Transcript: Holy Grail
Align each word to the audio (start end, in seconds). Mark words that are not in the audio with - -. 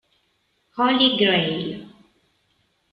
Holy 0.77 1.13
Grail 1.21 1.85